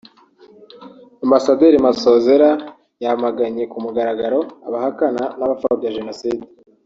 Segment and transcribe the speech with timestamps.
[1.23, 2.49] Ambasaderi Masozera
[3.03, 6.45] yamaganye ku mugaragaro abahakana n’abapfobya Jenoside